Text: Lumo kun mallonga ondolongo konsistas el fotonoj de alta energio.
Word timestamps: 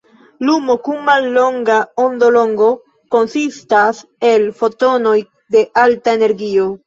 Lumo 0.47 0.75
kun 0.85 1.01
mallonga 1.09 1.75
ondolongo 2.03 2.69
konsistas 3.15 4.01
el 4.31 4.47
fotonoj 4.63 5.17
de 5.57 5.65
alta 5.83 6.19
energio. 6.21 6.67